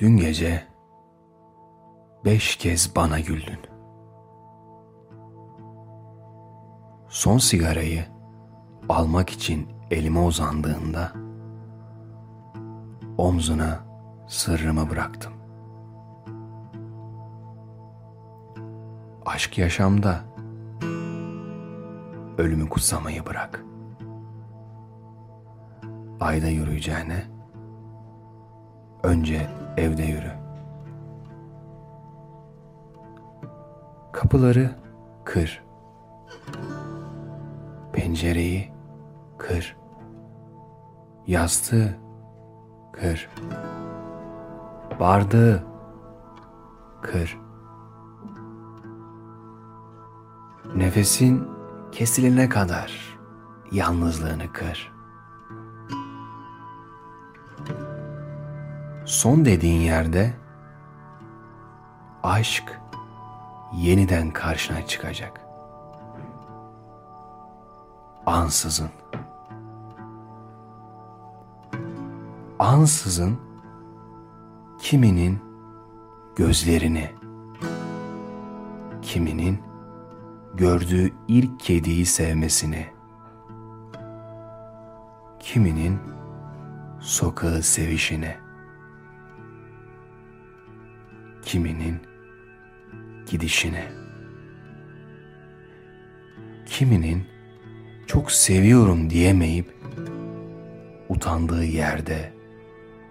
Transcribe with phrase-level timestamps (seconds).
[0.00, 0.62] Dün gece
[2.24, 3.58] beş kez bana güldün.
[7.08, 8.04] Son sigarayı
[8.88, 11.12] almak için elime uzandığında
[13.18, 13.80] omzuna
[14.28, 15.32] sırrımı bıraktım.
[19.26, 20.20] Aşk yaşamda
[22.38, 23.64] ölümü kutsamayı bırak.
[26.20, 27.24] Ayda yürüyeceğine
[29.02, 30.32] önce evde yürü.
[34.12, 34.70] Kapıları
[35.24, 35.64] kır.
[37.92, 38.72] Pencereyi
[39.38, 39.76] kır.
[41.26, 41.98] Yastığı
[42.92, 43.28] kır.
[45.00, 45.62] Bardağı
[47.02, 47.38] kır.
[50.76, 51.48] Nefesin
[51.92, 53.18] kesilene kadar
[53.72, 54.99] yalnızlığını kır.
[59.10, 60.32] Son dediğin yerde
[62.22, 62.80] aşk
[63.76, 65.40] yeniden karşına çıkacak.
[68.26, 68.90] Ansızın.
[72.58, 73.40] Ansızın
[74.78, 75.38] kiminin
[76.36, 77.10] gözlerini,
[79.02, 79.62] kiminin
[80.54, 82.86] gördüğü ilk kediyi sevmesini,
[85.40, 85.98] kiminin
[87.00, 88.49] sokağı sevişini,
[91.50, 92.00] kiminin
[93.30, 93.84] gidişini,
[96.66, 97.26] kiminin
[98.06, 99.74] çok seviyorum diyemeyip
[101.08, 102.32] utandığı yerde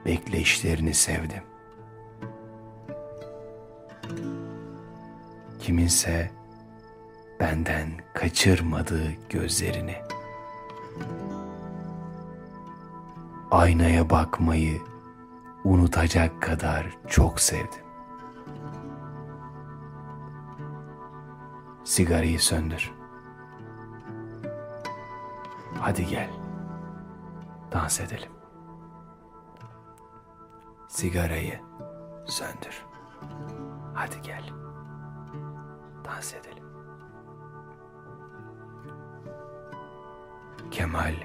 [0.05, 1.43] bekleyişlerini sevdim.
[5.59, 6.31] Kiminse
[7.39, 9.95] benden kaçırmadığı gözlerini.
[13.51, 14.81] Aynaya bakmayı
[15.63, 17.88] unutacak kadar çok sevdim.
[21.89, 22.91] Sigarayı söndür.
[25.79, 26.29] Hadi gel.
[27.71, 28.31] Dans edelim.
[30.87, 31.59] Sigarayı
[32.25, 32.85] söndür.
[33.93, 34.43] Hadi gel.
[36.05, 36.63] Dans edelim.
[40.71, 41.15] Kemal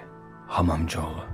[0.49, 1.25] Hamamcıoğlu